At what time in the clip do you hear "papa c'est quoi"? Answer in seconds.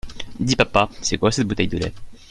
0.55-1.31